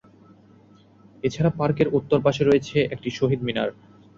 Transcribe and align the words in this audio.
এছাড়া 1.23 1.51
পার্কের 1.59 1.87
উত্তর 1.97 2.19
পাশে 2.25 2.41
রয়েছে 2.43 2.77
একটি 2.93 3.09
শহীদ 3.11 3.39
মিনার। 3.43 3.69